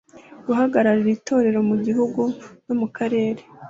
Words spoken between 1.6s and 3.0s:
mu gihiugu no mu